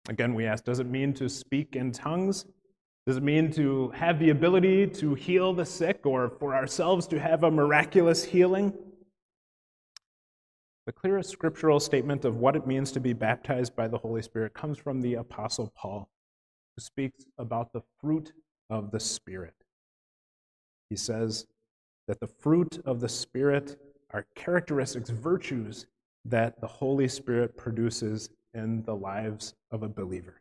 Again, 0.09 0.35
we 0.35 0.47
ask 0.47 0.65
does 0.65 0.81
it 0.81 0.87
mean 0.87 1.13
to 1.15 1.29
speak 1.29 1.77
in 1.77 1.93
tongues? 1.93 2.47
Does 3.07 3.19
it 3.19 3.23
mean 3.23 3.51
to 3.53 3.91
have 3.91 4.19
the 4.19 4.31
ability 4.31 4.87
to 4.87 5.15
heal 5.15 5.53
the 5.53 5.65
sick 5.65 6.05
or 6.05 6.29
for 6.29 6.55
ourselves 6.55 7.07
to 7.09 7.19
have 7.19 7.45
a 7.45 7.51
miraculous 7.51 8.25
healing? 8.25 8.73
The 10.87 10.93
clearest 10.93 11.31
scriptural 11.31 11.81
statement 11.81 12.25
of 12.25 12.37
what 12.37 12.57
it 12.57 12.67
means 12.67 12.91
to 12.93 13.01
be 13.01 13.13
baptized 13.13 13.77
by 13.77 13.89
the 13.89 13.99
Holy 13.99 14.23
Spirit 14.23 14.55
comes 14.55 14.79
from 14.79 15.01
the 15.01 15.15
Apostle 15.15 15.73
Paul, 15.77 16.09
who 16.75 16.81
speaks 16.81 17.25
about 17.37 17.73
the 17.73 17.83
fruit 18.01 18.33
of 18.71 18.91
the 18.91 19.01
Spirit. 19.01 19.55
He 20.89 20.97
says 20.97 21.47
that 22.07 22.21
the 22.21 22.27
fruit 22.27 22.81
of 22.87 23.01
the 23.01 23.09
Spirit 23.09 23.79
are 24.11 24.27
characteristics, 24.35 25.11
virtues 25.11 25.87
that 26.25 26.59
the 26.61 26.67
Holy 26.67 27.09
Spirit 27.09 27.57
produces 27.57 28.31
in 28.59 28.83
the 28.83 28.95
lives 28.95 29.55
of 29.71 29.83
a 29.83 29.89
believer, 29.89 30.41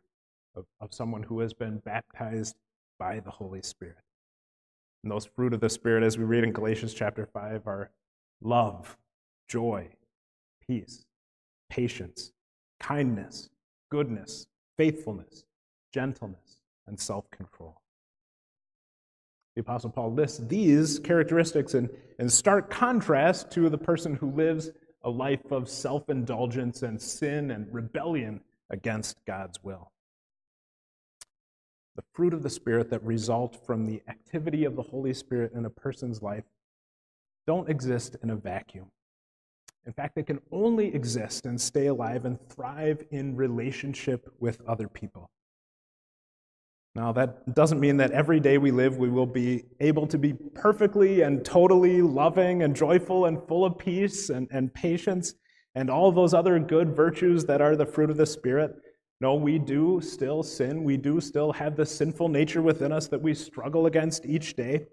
of, 0.54 0.66
of 0.80 0.92
someone 0.92 1.22
who 1.22 1.40
has 1.40 1.54
been 1.54 1.78
baptized 1.78 2.56
by 2.98 3.20
the 3.20 3.30
Holy 3.30 3.62
Spirit. 3.62 3.96
And 5.02 5.12
those 5.12 5.24
fruit 5.24 5.54
of 5.54 5.60
the 5.60 5.70
Spirit, 5.70 6.02
as 6.02 6.18
we 6.18 6.24
read 6.24 6.44
in 6.44 6.52
Galatians 6.52 6.92
chapter 6.92 7.26
5, 7.32 7.66
are 7.66 7.90
love, 8.42 8.98
joy, 9.48 9.88
peace, 10.66 11.04
patience, 11.70 12.32
kindness, 12.80 13.48
goodness, 13.90 14.46
faithfulness, 14.76 15.44
gentleness, 15.92 16.60
and 16.86 16.98
self 16.98 17.30
control. 17.30 17.80
The 19.54 19.60
Apostle 19.60 19.90
Paul 19.90 20.12
lists 20.12 20.40
these 20.46 20.98
characteristics 20.98 21.74
in, 21.74 21.88
in 22.18 22.28
stark 22.28 22.70
contrast 22.70 23.50
to 23.52 23.68
the 23.68 23.78
person 23.78 24.14
who 24.14 24.30
lives 24.30 24.70
a 25.02 25.10
life 25.10 25.50
of 25.50 25.68
self 25.68 26.08
indulgence 26.08 26.82
and 26.82 27.00
sin 27.00 27.50
and 27.50 27.72
rebellion 27.72 28.40
against 28.70 29.24
God's 29.26 29.62
will. 29.62 29.92
The 31.96 32.04
fruit 32.14 32.34
of 32.34 32.42
the 32.42 32.50
Spirit 32.50 32.90
that 32.90 33.02
result 33.02 33.64
from 33.66 33.86
the 33.86 34.02
activity 34.08 34.64
of 34.64 34.76
the 34.76 34.82
Holy 34.82 35.14
Spirit 35.14 35.52
in 35.54 35.64
a 35.64 35.70
person's 35.70 36.22
life 36.22 36.44
don't 37.46 37.68
exist 37.68 38.16
in 38.22 38.30
a 38.30 38.36
vacuum. 38.36 38.90
In 39.86 39.92
fact, 39.92 40.14
they 40.14 40.22
can 40.22 40.40
only 40.52 40.94
exist 40.94 41.46
and 41.46 41.60
stay 41.60 41.86
alive 41.86 42.24
and 42.24 42.38
thrive 42.48 43.02
in 43.10 43.34
relationship 43.34 44.32
with 44.38 44.60
other 44.68 44.86
people. 44.86 45.30
Now, 46.98 47.12
that 47.12 47.54
doesn't 47.54 47.78
mean 47.78 47.96
that 47.98 48.10
every 48.10 48.40
day 48.40 48.58
we 48.58 48.72
live 48.72 48.96
we 48.96 49.08
will 49.08 49.24
be 49.24 49.64
able 49.78 50.06
to 50.08 50.18
be 50.18 50.32
perfectly 50.32 51.22
and 51.22 51.44
totally 51.44 52.02
loving 52.02 52.64
and 52.64 52.74
joyful 52.74 53.26
and 53.26 53.40
full 53.46 53.64
of 53.64 53.78
peace 53.78 54.30
and, 54.30 54.48
and 54.50 54.74
patience 54.74 55.34
and 55.76 55.88
all 55.88 56.10
those 56.10 56.34
other 56.34 56.58
good 56.58 56.96
virtues 56.96 57.44
that 57.44 57.60
are 57.60 57.76
the 57.76 57.86
fruit 57.86 58.10
of 58.10 58.16
the 58.16 58.26
Spirit. 58.26 58.74
No, 59.20 59.36
we 59.36 59.60
do 59.60 60.00
still 60.02 60.42
sin. 60.42 60.82
We 60.82 60.96
do 60.96 61.20
still 61.20 61.52
have 61.52 61.76
the 61.76 61.86
sinful 61.86 62.30
nature 62.30 62.62
within 62.62 62.90
us 62.90 63.06
that 63.08 63.22
we 63.22 63.32
struggle 63.32 63.86
against 63.86 64.26
each 64.26 64.56
day. 64.56 64.86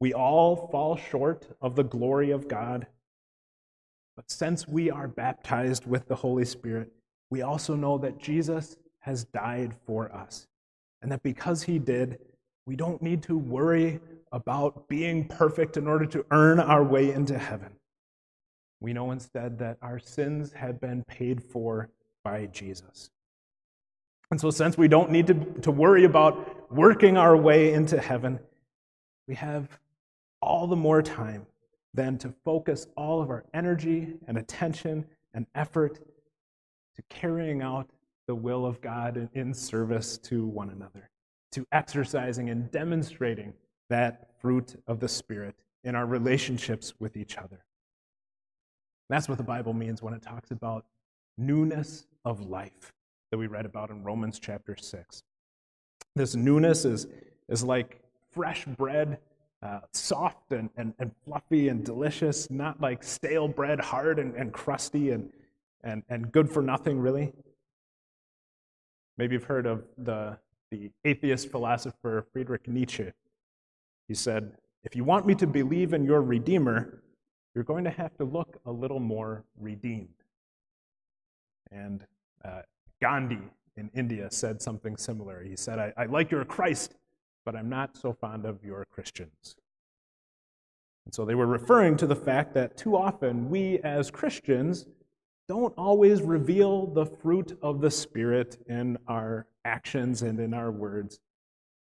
We 0.00 0.14
all 0.14 0.68
fall 0.72 0.96
short 0.96 1.48
of 1.60 1.76
the 1.76 1.84
glory 1.84 2.30
of 2.30 2.48
God 2.48 2.86
but 4.16 4.30
since 4.30 4.66
we 4.66 4.90
are 4.90 5.08
baptized 5.08 5.86
with 5.86 6.08
the 6.08 6.14
Holy 6.14 6.46
Spirit, 6.46 6.90
we 7.30 7.42
also 7.42 7.76
know 7.76 7.98
that 7.98 8.18
Jesus 8.18 8.76
has 9.00 9.24
died 9.24 9.74
for 9.86 10.10
us. 10.10 10.46
And 11.06 11.12
that 11.12 11.22
because 11.22 11.62
he 11.62 11.78
did, 11.78 12.18
we 12.66 12.74
don't 12.74 13.00
need 13.00 13.22
to 13.22 13.38
worry 13.38 14.00
about 14.32 14.88
being 14.88 15.28
perfect 15.28 15.76
in 15.76 15.86
order 15.86 16.04
to 16.04 16.26
earn 16.32 16.58
our 16.58 16.82
way 16.82 17.12
into 17.12 17.38
heaven. 17.38 17.70
We 18.80 18.92
know 18.92 19.12
instead 19.12 19.56
that 19.60 19.78
our 19.82 20.00
sins 20.00 20.52
have 20.54 20.80
been 20.80 21.04
paid 21.04 21.40
for 21.40 21.90
by 22.24 22.46
Jesus. 22.46 23.10
And 24.32 24.40
so, 24.40 24.50
since 24.50 24.76
we 24.76 24.88
don't 24.88 25.12
need 25.12 25.28
to, 25.28 25.34
to 25.62 25.70
worry 25.70 26.02
about 26.02 26.72
working 26.72 27.16
our 27.16 27.36
way 27.36 27.72
into 27.72 28.00
heaven, 28.00 28.40
we 29.28 29.36
have 29.36 29.78
all 30.42 30.66
the 30.66 30.74
more 30.74 31.02
time 31.02 31.46
than 31.94 32.18
to 32.18 32.34
focus 32.44 32.88
all 32.96 33.22
of 33.22 33.30
our 33.30 33.44
energy 33.54 34.14
and 34.26 34.36
attention 34.36 35.04
and 35.32 35.46
effort 35.54 36.00
to 36.96 37.02
carrying 37.08 37.62
out 37.62 37.88
the 38.26 38.34
will 38.34 38.66
of 38.66 38.80
God 38.80 39.28
in 39.34 39.54
service 39.54 40.18
to 40.18 40.46
one 40.46 40.70
another, 40.70 41.10
to 41.52 41.66
exercising 41.72 42.50
and 42.50 42.70
demonstrating 42.70 43.52
that 43.88 44.30
fruit 44.40 44.82
of 44.86 45.00
the 45.00 45.08
Spirit 45.08 45.54
in 45.84 45.94
our 45.94 46.06
relationships 46.06 46.94
with 46.98 47.16
each 47.16 47.38
other. 47.38 47.64
That's 49.08 49.28
what 49.28 49.38
the 49.38 49.44
Bible 49.44 49.72
means 49.72 50.02
when 50.02 50.14
it 50.14 50.22
talks 50.22 50.50
about 50.50 50.84
newness 51.38 52.06
of 52.24 52.40
life 52.48 52.92
that 53.30 53.38
we 53.38 53.46
read 53.46 53.66
about 53.66 53.90
in 53.90 54.02
Romans 54.02 54.40
chapter 54.40 54.76
6. 54.76 55.22
This 56.16 56.34
newness 56.34 56.84
is, 56.84 57.06
is 57.48 57.62
like 57.62 58.00
fresh 58.32 58.64
bread 58.64 59.18
uh, 59.62 59.80
soft 59.92 60.52
and, 60.52 60.70
and, 60.76 60.92
and 60.98 61.10
fluffy 61.24 61.68
and 61.68 61.84
delicious, 61.84 62.50
not 62.50 62.80
like 62.80 63.02
stale 63.02 63.48
bread, 63.48 63.80
hard 63.80 64.18
and, 64.18 64.34
and 64.34 64.52
crusty 64.52 65.10
and, 65.10 65.30
and, 65.82 66.02
and 66.08 66.30
good 66.30 66.50
for 66.50 66.62
nothing, 66.62 66.98
really. 66.98 67.32
Maybe 69.18 69.34
you've 69.34 69.44
heard 69.44 69.66
of 69.66 69.84
the, 69.98 70.38
the 70.70 70.90
atheist 71.04 71.50
philosopher 71.50 72.26
Friedrich 72.32 72.68
Nietzsche. 72.68 73.12
He 74.08 74.14
said, 74.14 74.52
If 74.84 74.94
you 74.94 75.04
want 75.04 75.26
me 75.26 75.34
to 75.36 75.46
believe 75.46 75.92
in 75.92 76.04
your 76.04 76.22
Redeemer, 76.22 77.02
you're 77.54 77.64
going 77.64 77.84
to 77.84 77.90
have 77.90 78.14
to 78.18 78.24
look 78.24 78.60
a 78.66 78.70
little 78.70 79.00
more 79.00 79.44
redeemed. 79.58 80.08
And 81.70 82.04
uh, 82.44 82.62
Gandhi 83.00 83.40
in 83.76 83.90
India 83.94 84.30
said 84.30 84.60
something 84.60 84.96
similar. 84.96 85.42
He 85.42 85.56
said, 85.56 85.78
I, 85.78 85.92
I 85.96 86.04
like 86.04 86.30
your 86.30 86.44
Christ, 86.44 86.94
but 87.44 87.56
I'm 87.56 87.68
not 87.68 87.96
so 87.96 88.12
fond 88.12 88.44
of 88.44 88.62
your 88.62 88.84
Christians. 88.84 89.56
And 91.06 91.14
so 91.14 91.24
they 91.24 91.34
were 91.34 91.46
referring 91.46 91.96
to 91.98 92.06
the 92.06 92.16
fact 92.16 92.52
that 92.54 92.76
too 92.76 92.96
often 92.96 93.48
we 93.48 93.78
as 93.78 94.10
Christians 94.10 94.86
don't 95.48 95.74
always 95.76 96.22
reveal 96.22 96.86
the 96.86 97.06
fruit 97.06 97.56
of 97.62 97.80
the 97.80 97.90
Spirit 97.90 98.58
in 98.68 98.98
our 99.06 99.46
actions 99.64 100.22
and 100.22 100.40
in 100.40 100.52
our 100.52 100.70
words 100.70 101.20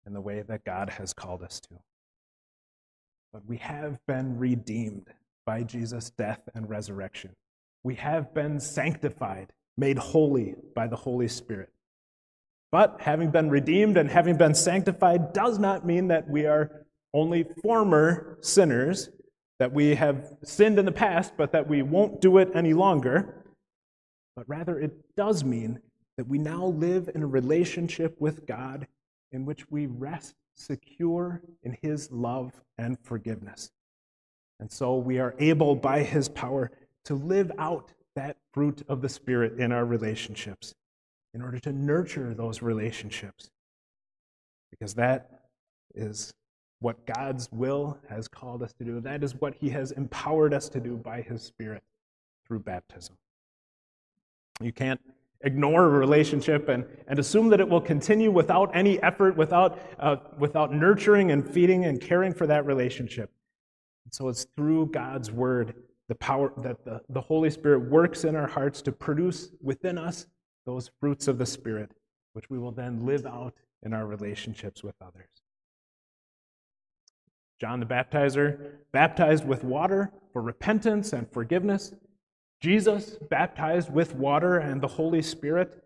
in 0.05 0.13
the 0.13 0.21
way 0.21 0.41
that 0.41 0.65
God 0.65 0.89
has 0.89 1.13
called 1.13 1.41
us 1.41 1.59
to. 1.61 1.75
But 3.31 3.45
we 3.45 3.57
have 3.57 3.99
been 4.07 4.37
redeemed 4.37 5.07
by 5.45 5.63
Jesus' 5.63 6.09
death 6.09 6.41
and 6.53 6.69
resurrection. 6.69 7.31
We 7.83 7.95
have 7.95 8.33
been 8.33 8.59
sanctified, 8.59 9.53
made 9.77 9.97
holy 9.97 10.55
by 10.75 10.87
the 10.87 10.95
Holy 10.95 11.27
Spirit. 11.27 11.69
But 12.71 12.97
having 12.99 13.31
been 13.31 13.49
redeemed 13.49 13.97
and 13.97 14.09
having 14.09 14.37
been 14.37 14.55
sanctified 14.55 15.33
does 15.33 15.59
not 15.59 15.85
mean 15.85 16.07
that 16.09 16.29
we 16.29 16.45
are 16.45 16.85
only 17.13 17.45
former 17.61 18.37
sinners, 18.41 19.09
that 19.59 19.71
we 19.71 19.95
have 19.95 20.33
sinned 20.43 20.77
in 20.77 20.85
the 20.85 20.91
past, 20.91 21.33
but 21.37 21.51
that 21.53 21.67
we 21.67 21.81
won't 21.81 22.19
do 22.19 22.37
it 22.37 22.49
any 22.53 22.73
longer. 22.73 23.44
But 24.35 24.47
rather, 24.49 24.79
it 24.79 25.15
does 25.15 25.43
mean 25.43 25.79
that 26.17 26.27
we 26.27 26.37
now 26.37 26.65
live 26.65 27.09
in 27.13 27.23
a 27.23 27.27
relationship 27.27 28.19
with 28.19 28.45
God 28.45 28.87
in 29.31 29.45
which 29.45 29.69
we 29.69 29.85
rest 29.85 30.35
secure 30.55 31.41
in 31.63 31.77
His 31.81 32.11
love 32.11 32.53
and 32.77 32.97
forgiveness. 33.03 33.71
And 34.59 34.71
so 34.71 34.95
we 34.95 35.19
are 35.19 35.35
able, 35.39 35.75
by 35.75 36.03
His 36.03 36.29
power, 36.29 36.71
to 37.05 37.15
live 37.15 37.51
out 37.57 37.93
that 38.15 38.37
fruit 38.53 38.81
of 38.87 39.01
the 39.01 39.09
Spirit 39.09 39.59
in 39.59 39.71
our 39.71 39.85
relationships 39.85 40.73
in 41.33 41.41
order 41.41 41.59
to 41.59 41.73
nurture 41.73 42.33
those 42.33 42.61
relationships. 42.61 43.49
Because 44.71 44.93
that 44.95 45.41
is 45.93 46.33
what 46.79 47.05
God's 47.05 47.49
will 47.51 47.97
has 48.09 48.27
called 48.27 48.63
us 48.63 48.73
to 48.73 48.85
do. 48.85 48.99
That 49.01 49.23
is 49.23 49.35
what 49.35 49.55
He 49.55 49.69
has 49.69 49.91
empowered 49.91 50.53
us 50.53 50.69
to 50.69 50.79
do 50.79 50.97
by 50.97 51.21
His 51.21 51.41
Spirit 51.41 51.83
through 52.47 52.59
baptism. 52.59 53.17
You 54.61 54.71
can't 54.71 55.01
ignore 55.41 55.85
a 55.85 55.89
relationship 55.89 56.69
and, 56.69 56.85
and 57.07 57.19
assume 57.19 57.49
that 57.49 57.59
it 57.59 57.67
will 57.67 57.81
continue 57.81 58.31
without 58.31 58.71
any 58.73 59.01
effort, 59.03 59.37
without, 59.37 59.79
uh, 59.99 60.17
without 60.39 60.73
nurturing 60.73 61.31
and 61.31 61.47
feeding 61.47 61.85
and 61.85 62.01
caring 62.01 62.33
for 62.33 62.47
that 62.47 62.65
relationship. 62.65 63.31
And 64.05 64.13
so 64.13 64.27
it's 64.29 64.45
through 64.55 64.87
God's 64.87 65.31
word, 65.31 65.75
the 66.07 66.15
power 66.15 66.51
that 66.57 66.83
the, 66.85 67.01
the 67.09 67.21
Holy 67.21 67.49
Spirit 67.49 67.89
works 67.89 68.23
in 68.23 68.35
our 68.35 68.47
hearts 68.47 68.81
to 68.83 68.91
produce 68.91 69.49
within 69.61 69.97
us 69.97 70.27
those 70.65 70.89
fruits 70.99 71.27
of 71.27 71.37
the 71.37 71.45
Spirit, 71.45 71.91
which 72.33 72.49
we 72.49 72.57
will 72.57 72.71
then 72.71 73.05
live 73.05 73.25
out 73.25 73.53
in 73.83 73.93
our 73.93 74.07
relationships 74.07 74.83
with 74.83 74.95
others. 75.01 75.29
John 77.59 77.79
the 77.79 77.85
Baptizer 77.85 78.71
baptized 78.91 79.45
with 79.45 79.63
water 79.63 80.11
for 80.33 80.41
repentance 80.41 81.13
and 81.13 81.31
forgiveness. 81.31 81.93
Jesus 82.65 83.19
baptized 83.29 83.93
with 83.93 84.15
water 84.15 84.57
and 84.57 84.81
the 84.81 84.87
Holy 84.87 85.21
Spirit. 85.21 85.83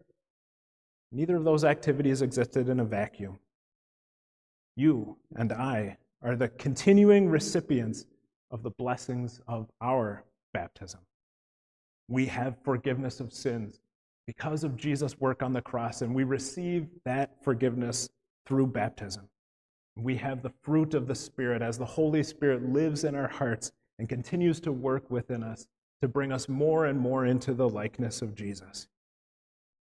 Neither 1.12 1.36
of 1.36 1.44
those 1.44 1.66
activities 1.66 2.22
existed 2.22 2.70
in 2.70 2.80
a 2.80 2.86
vacuum. 2.86 3.38
You 4.78 5.18
and 5.36 5.52
I 5.52 5.98
are 6.22 6.38
the 6.38 6.48
continuing 6.48 7.28
recipients 7.28 8.06
of 8.50 8.64
the 8.64 8.70
blessings 8.70 9.42
of 9.46 9.70
our 9.82 10.24
baptism. 10.54 11.02
We 12.08 12.28
have 12.28 12.64
forgiveness 12.64 13.20
of 13.20 13.34
sins 13.34 13.82
because 14.26 14.64
of 14.64 14.78
Jesus' 14.78 15.20
work 15.20 15.44
on 15.44 15.52
the 15.52 15.62
cross, 15.62 16.02
and 16.02 16.16
we 16.16 16.24
receive 16.24 16.88
that 17.04 17.44
forgiveness 17.44 18.08
through 18.46 18.68
baptism. 18.68 19.28
We 19.98 20.16
have 20.16 20.42
the 20.42 20.54
fruit 20.64 20.94
of 20.94 21.08
the 21.08 21.16
Spirit 21.16 21.62
as 21.62 21.78
the 21.78 21.84
Holy 21.84 22.24
Spirit 22.24 22.70
lives 22.70 23.04
in 23.04 23.15
our 23.15 23.28
hearts 23.28 23.74
and 23.98 24.08
continues 24.08 24.62
to 24.62 24.72
work 24.72 25.12
within 25.12 25.44
us 25.44 25.68
to 26.02 26.08
bring 26.08 26.32
us 26.32 26.48
more 26.48 26.86
and 26.86 27.00
more 27.00 27.26
into 27.26 27.54
the 27.54 27.70
likeness 27.70 28.22
of 28.22 28.36
Jesus. 28.36 28.88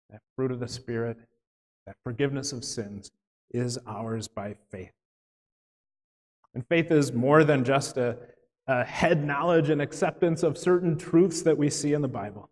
That 0.10 0.22
fruit 0.36 0.52
of 0.52 0.60
the 0.60 0.68
Spirit, 0.68 1.18
that 1.86 1.96
forgiveness 2.04 2.52
of 2.52 2.66
sins, 2.66 3.12
is 3.52 3.78
ours 3.88 4.28
by 4.28 4.56
faith. 4.72 4.92
And 6.54 6.66
faith 6.68 6.92
is 6.92 7.14
more 7.14 7.44
than 7.44 7.64
just 7.64 7.98
a, 7.98 8.18
a 8.68 8.84
head 8.84 9.26
knowledge 9.26 9.70
and 9.70 9.82
acceptance 9.82 10.44
of 10.44 10.58
certain 10.58 10.98
truths 10.98 11.42
that 11.44 11.58
we 11.58 11.70
see 11.70 11.94
in 11.94 12.02
the 12.02 12.08
Bible. 12.08 12.50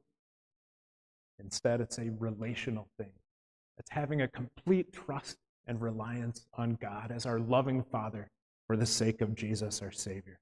Instead, 1.39 1.81
it's 1.81 1.97
a 1.97 2.11
relational 2.19 2.87
thing. 2.97 3.11
It's 3.77 3.89
having 3.89 4.21
a 4.21 4.27
complete 4.27 4.91
trust 4.93 5.37
and 5.67 5.81
reliance 5.81 6.47
on 6.53 6.77
God 6.81 7.11
as 7.11 7.25
our 7.25 7.39
loving 7.39 7.83
Father 7.83 8.29
for 8.67 8.75
the 8.75 8.85
sake 8.85 9.21
of 9.21 9.35
Jesus, 9.35 9.81
our 9.81 9.91
Savior. 9.91 10.39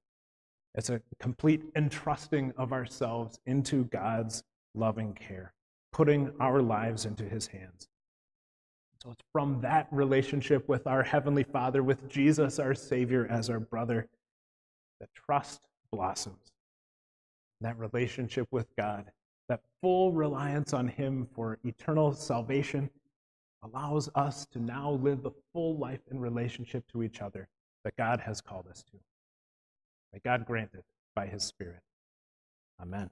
It's 0.78 0.90
a 0.90 1.02
complete 1.18 1.64
entrusting 1.74 2.52
of 2.56 2.72
ourselves 2.72 3.40
into 3.46 3.86
God's 3.86 4.44
loving 4.76 5.12
care, 5.12 5.52
putting 5.92 6.30
our 6.38 6.62
lives 6.62 7.04
into 7.04 7.24
His 7.24 7.48
hands. 7.48 7.88
So 9.02 9.10
it's 9.10 9.24
from 9.32 9.60
that 9.60 9.88
relationship 9.90 10.68
with 10.68 10.86
our 10.86 11.02
Heavenly 11.02 11.42
Father, 11.42 11.82
with 11.82 12.08
Jesus, 12.08 12.60
our 12.60 12.76
Savior, 12.76 13.26
as 13.28 13.50
our 13.50 13.58
brother, 13.58 14.06
that 15.00 15.08
trust 15.14 15.62
blossoms. 15.90 16.52
That 17.60 17.76
relationship 17.76 18.46
with 18.52 18.68
God, 18.76 19.10
that 19.48 19.62
full 19.80 20.12
reliance 20.12 20.72
on 20.74 20.86
Him 20.86 21.26
for 21.34 21.58
eternal 21.64 22.12
salvation, 22.12 22.88
allows 23.64 24.08
us 24.14 24.46
to 24.52 24.60
now 24.60 24.92
live 24.92 25.24
the 25.24 25.32
full 25.52 25.76
life 25.76 26.02
in 26.12 26.20
relationship 26.20 26.84
to 26.92 27.02
each 27.02 27.20
other 27.20 27.48
that 27.82 27.96
God 27.96 28.20
has 28.20 28.40
called 28.40 28.68
us 28.68 28.84
to. 28.92 28.98
May 30.12 30.20
God 30.24 30.46
grant 30.46 30.70
it 30.74 30.84
by 31.14 31.26
his 31.26 31.44
Spirit. 31.44 31.82
Amen. 32.80 33.10